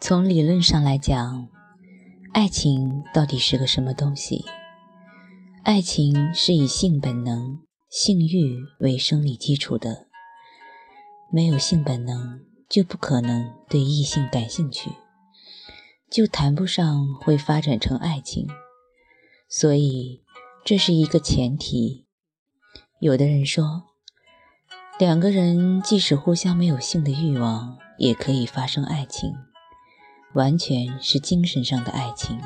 [0.00, 1.48] 从理论上来讲，
[2.32, 4.44] 爱情到底是个什么东西？
[5.62, 10.08] 爱情是以性本能、性欲为生理基础的。
[11.32, 14.90] 没有性本能，就不可能对异性感兴趣，
[16.10, 18.46] 就谈不上会发展成爱情。
[19.48, 20.22] 所以，
[20.64, 22.06] 这是一个前提。
[23.00, 23.84] 有的人说，
[24.98, 29.32] 两个人即使互相没有性的欲望，也可以发生爱情，
[30.34, 32.40] 完全是精神上的爱情，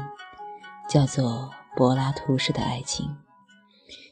[0.88, 3.16] 叫做柏拉图式的爱情。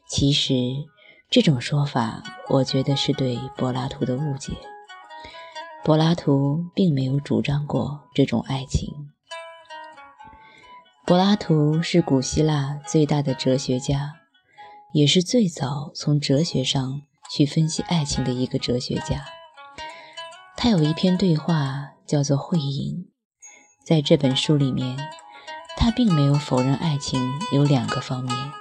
[0.08, 0.86] 其实。
[1.28, 4.52] 这种说法，我觉得是对柏拉图的误解。
[5.82, 9.10] 柏拉图并没有主张过这种爱情。
[11.04, 14.14] 柏拉图是古希腊最大的哲学家，
[14.92, 19.24] 也是最早从哲学上去分析爱情的一个哲学家。
[20.56, 23.04] 他有一篇对话叫做《会饮》，
[23.86, 24.98] 在这本书里面，
[25.76, 27.20] 他并没有否认爱情
[27.52, 28.52] 有两个方面。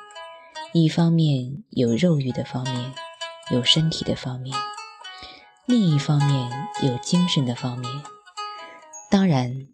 [0.72, 2.94] 一方面有肉欲的方面，
[3.50, 4.56] 有身体的方面；
[5.66, 6.52] 另一方面
[6.84, 7.92] 有精神的方面。
[9.10, 9.66] 当然，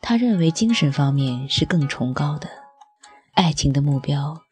[0.00, 2.48] 他认为精神方面是更崇高的。
[3.32, 4.42] 爱情的目标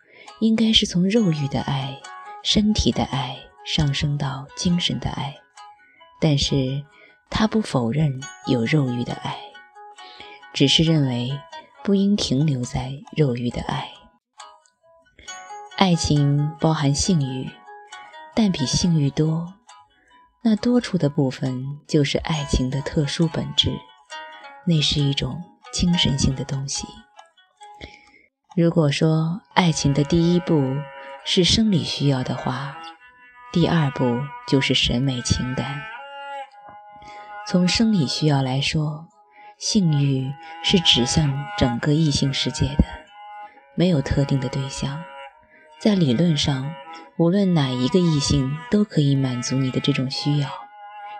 [0.40, 1.96] 应该是从肉欲的爱、
[2.42, 5.36] 身体的爱上升到精神的爱。
[6.20, 6.82] 但是，
[7.30, 9.38] 他不否认有肉欲的爱，
[10.52, 11.38] 只是认为
[11.82, 13.88] 不应停留在肉欲的爱。
[15.76, 17.50] 爱情包含性欲，
[18.34, 19.54] 但比性欲多，
[20.42, 23.72] 那多出的部分就是爱情的特殊本质，
[24.66, 26.86] 那是一种精神性的东西。
[28.54, 30.76] 如果说爱情的第一步
[31.24, 32.76] 是生理需要的话，
[33.50, 35.82] 第二步就是审美情感。
[37.48, 39.08] 从生理需要来说，
[39.62, 42.84] 性欲是指向整个异性世界的，
[43.76, 45.04] 没有特定的对象。
[45.78, 46.74] 在理论上，
[47.16, 50.48] 无论哪一个异性都可以满足你的这种需要。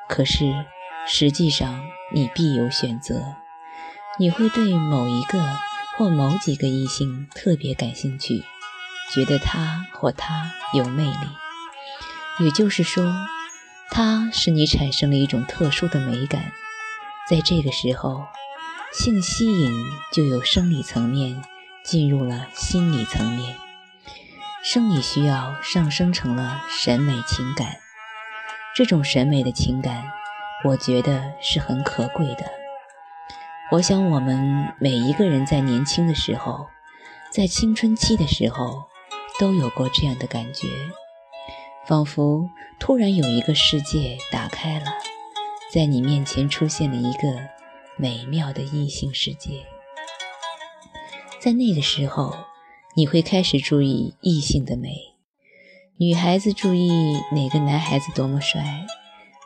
[0.08, 0.52] 可是，
[1.06, 3.36] 实际上你必有选择，
[4.18, 5.40] 你会对某一个
[5.96, 8.42] 或某几个异性特别感兴趣，
[9.14, 12.44] 觉得他或她有魅力。
[12.44, 13.04] 也就是说，
[13.92, 16.52] 他使你产生了一种特殊的美感。
[17.32, 18.26] 在这个时候，
[18.92, 19.72] 性吸引
[20.12, 21.42] 就由生理层面
[21.82, 23.56] 进入了心理层面。
[24.62, 27.78] 生理需要上升成了审美情感，
[28.76, 30.12] 这种审美的情感，
[30.62, 32.44] 我觉得是很可贵的。
[33.70, 36.66] 我想，我们每一个人在年轻的时候，
[37.30, 38.90] 在青春期的时候，
[39.40, 40.68] 都有过这样的感觉，
[41.86, 44.92] 仿佛突然有一个世界打开了，
[45.72, 47.48] 在你面前出现了一个
[47.96, 49.64] 美妙的异性世界，
[51.40, 52.34] 在那个时候。
[52.94, 54.94] 你会开始注意异性的美，
[55.96, 56.90] 女孩子注意
[57.32, 58.84] 哪个男孩子多么帅，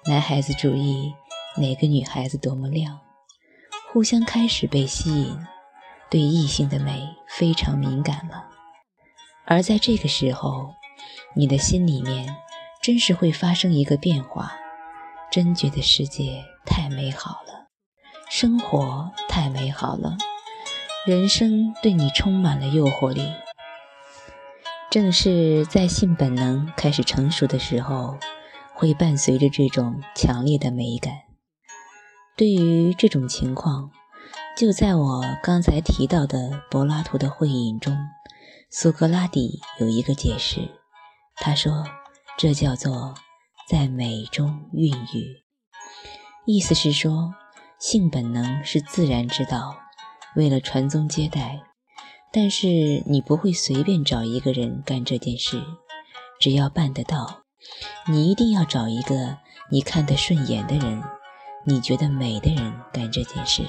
[0.04, 1.14] 男孩子注意
[1.56, 2.98] 哪个女孩子多么亮，
[3.92, 5.38] 互相开始被吸引，
[6.10, 8.48] 对异性的美非常敏感了。
[9.44, 10.74] 而在这个时候，
[11.36, 12.34] 你的心里面
[12.82, 14.56] 真是会发生一个变化，
[15.30, 17.68] 真觉得世界太美好了，
[18.30, 20.16] 生活太美好了。
[21.06, 23.32] 人生对你充满了诱惑力，
[24.90, 28.18] 正是在性本能开始成熟的时候，
[28.74, 31.12] 会伴随着这种强烈的美感。
[32.36, 33.90] 对于这种情况，
[34.56, 37.96] 就在我刚才提到的柏拉图的会饮中，
[38.70, 40.80] 苏格拉底有一个解释。
[41.36, 41.84] 他说
[42.36, 43.14] ：“这叫做
[43.68, 45.42] 在美中孕育。”
[46.46, 47.34] 意思是说，
[47.78, 49.76] 性本能是自然之道。
[50.36, 51.62] 为了传宗接代，
[52.30, 55.62] 但是你不会随便找一个人干这件事。
[56.38, 57.44] 只要办得到，
[58.06, 59.38] 你一定要找一个
[59.70, 61.02] 你看得顺眼的人，
[61.64, 63.64] 你觉得美的人干这件事。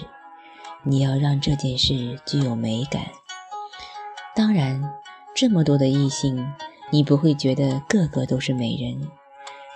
[0.83, 3.07] 你要让这件事具有美感。
[4.35, 4.93] 当然，
[5.33, 6.53] 这么多的异性，
[6.91, 9.09] 你不会觉得个个都是美人。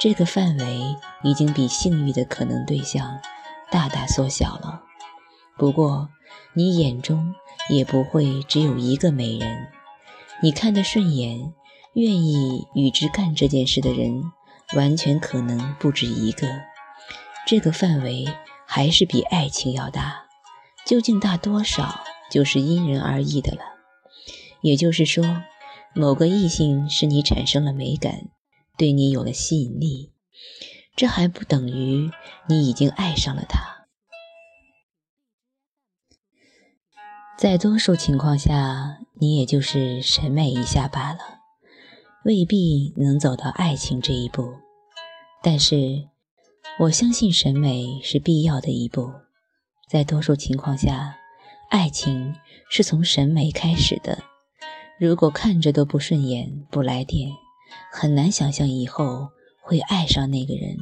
[0.01, 3.19] 这个范围已经比性欲的可能对象
[3.69, 4.81] 大大缩小了。
[5.59, 6.09] 不过，
[6.55, 7.35] 你眼中
[7.69, 9.67] 也不会只有一个美人，
[10.41, 11.53] 你看得顺眼、
[11.93, 14.23] 愿意与之干这件事的人，
[14.73, 16.47] 完全可能不止一个。
[17.45, 18.25] 这个范围
[18.65, 20.23] 还是比爱情要大，
[20.83, 21.99] 究竟大多少，
[22.31, 23.61] 就是因人而异的了。
[24.61, 25.43] 也就是说，
[25.93, 28.29] 某个异性使你产生了美感，
[28.77, 30.13] 对你有了吸引力，
[30.95, 32.09] 这还不等于
[32.47, 33.87] 你已经爱上了他。
[37.37, 41.19] 在多数情况下，你也就是审美一下罢了，
[42.23, 44.53] 未必能走到爱情这一步。
[45.43, 46.07] 但是，
[46.79, 49.11] 我相信审美是必要的一步。
[49.89, 51.17] 在多数情况下，
[51.69, 52.35] 爱情
[52.69, 54.23] 是从审美开始的。
[54.99, 57.31] 如果看着都不顺眼，不来电，
[57.91, 59.29] 很难想象以后
[59.61, 60.77] 会爱上那个人。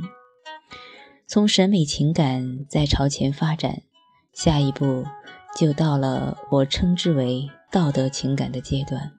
[1.28, 3.84] 从审美情感再朝前发展，
[4.34, 5.06] 下一步
[5.56, 9.12] 就到了我称之为道德情感的阶段。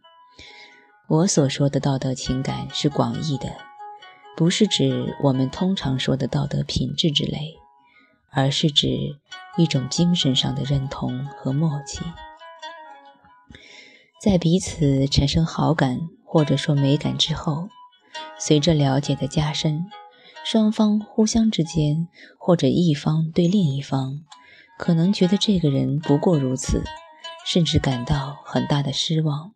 [1.09, 3.55] 我所说的道德情感是广义的，
[4.37, 7.57] 不是指我们通常说的道德品质之类，
[8.31, 8.89] 而是指
[9.57, 12.01] 一种精神上的认同和默契。
[14.21, 15.99] 在彼此产生好感
[16.33, 17.69] 或者说美感之后，
[18.39, 19.91] 随着了解的加深，
[20.45, 22.07] 双方互相之间
[22.39, 24.21] 或者一方对另一方，
[24.79, 26.85] 可能觉得这个人不过如此，
[27.45, 29.51] 甚至感到很大的失望，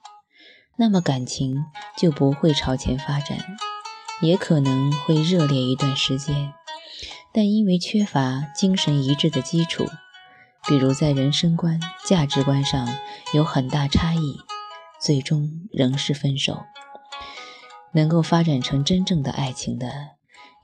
[0.75, 1.65] 那么感情
[1.97, 3.39] 就不会朝前发展，
[4.21, 6.53] 也可能会热烈一段时间，
[7.33, 9.87] 但因为缺乏精神一致的基础，
[10.67, 12.89] 比如在人生观、价值观上
[13.33, 14.41] 有很大差异。
[15.05, 16.65] 最终仍是分手。
[17.93, 19.93] 能够发展成真正的爱情的，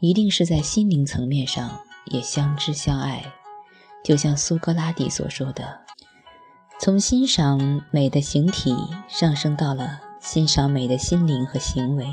[0.00, 3.22] 一定是在心灵层面上也相知相爱。
[4.02, 5.82] 就像苏格拉底所说的
[6.80, 8.74] ：“从欣赏美的形体
[9.08, 12.06] 上升到了欣赏美的心灵和行为。”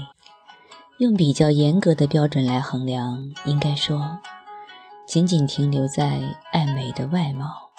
[0.99, 4.17] 用比较严格的标准来衡量，应该说，
[5.07, 7.69] 仅仅停留在爱美的外貌，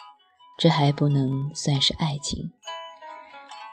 [0.56, 2.52] 这还不能算是爱情。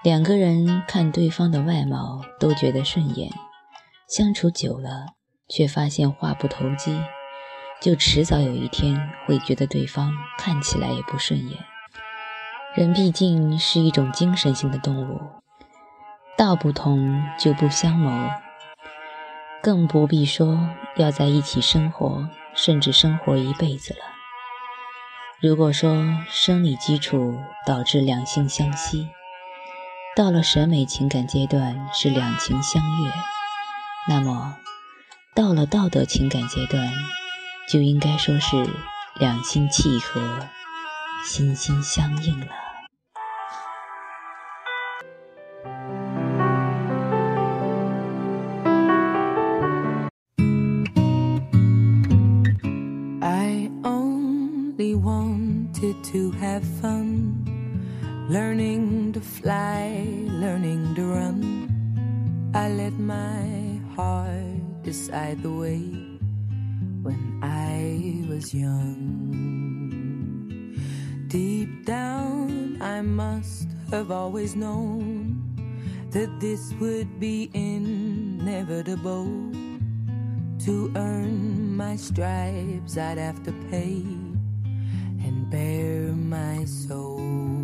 [0.05, 3.31] 两个人看对方的外貌都觉得顺眼，
[4.07, 5.07] 相处久了
[5.49, 7.01] 却发现话不投机，
[7.81, 11.57] 就迟早有一天会觉得对方看起来也不顺眼。
[12.75, 15.19] 人毕竟是一种精神性的动物，
[16.37, 18.29] 道不同就不相谋，
[19.63, 24.01] 更不必说要在一起生活，甚至生活一辈子了。
[25.41, 29.09] 如果说生理基础导致两性相吸，
[30.15, 33.11] 到了审美情感阶段是两情相悦，
[34.07, 34.55] 那么
[35.33, 36.89] 到了道德情感阶段，
[37.69, 38.65] 就应该说是
[39.19, 40.47] 两心契合，
[41.25, 42.64] 心心相印了。
[60.27, 61.41] Learning to run.
[62.53, 65.81] I let my heart decide the way
[67.03, 69.15] when I was young.
[71.27, 75.41] Deep down, I must have always known
[76.11, 79.27] that this would be inevitable.
[80.65, 84.01] To earn my stripes, I'd have to pay
[85.21, 87.54] and bare my soul.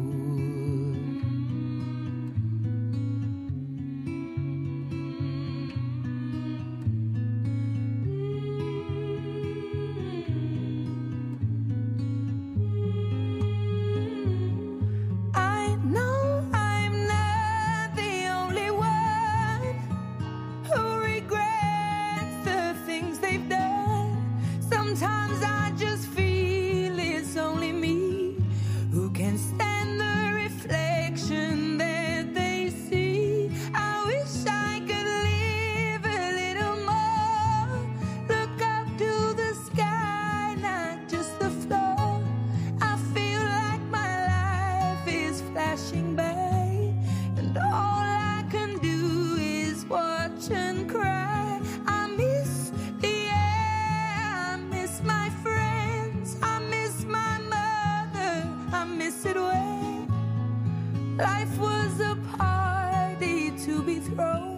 [61.22, 64.58] Life was a party to be thrown,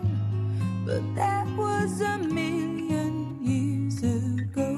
[0.86, 4.72] but that was a million years ago.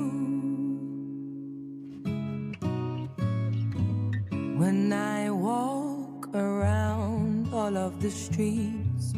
[4.58, 9.14] When I walk around all of the streets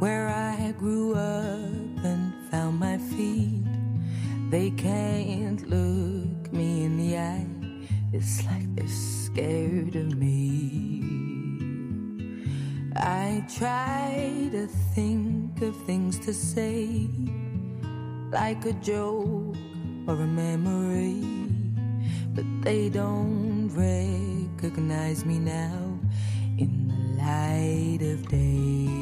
[0.00, 3.62] where I grew up and found my feet,
[4.50, 7.46] they can't look me in the eye.
[8.12, 10.95] It's like they're scared of me.
[13.48, 17.08] Try to think of things to say,
[18.32, 19.54] like a joke
[20.08, 21.22] or a memory,
[22.34, 25.96] but they don't recognize me now.
[26.58, 28.95] In the light of day.